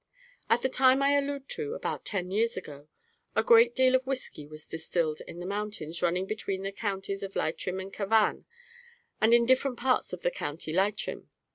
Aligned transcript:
At 0.49 0.63
the 0.63 0.67
time 0.67 1.03
I 1.03 1.15
allude 1.15 1.47
to, 1.49 1.75
about 1.75 2.05
ten 2.05 2.31
years 2.31 2.57
ago, 2.57 2.87
a 3.35 3.43
great 3.43 3.75
deal 3.75 3.93
of 3.93 4.07
whiskey 4.07 4.47
was 4.47 4.67
distilled 4.67 5.21
in 5.27 5.37
the 5.37 5.45
mountains 5.45 6.01
running 6.01 6.25
between 6.25 6.63
the 6.63 6.71
counties 6.71 7.21
of 7.21 7.35
Leitrim 7.35 7.79
and 7.79 7.93
Cavan, 7.93 8.45
and 9.21 9.31
in 9.31 9.45
different 9.45 9.77
parts 9.77 10.11
of 10.11 10.23
the 10.23 10.31
County 10.31 10.73
Leitrim. 10.73 11.29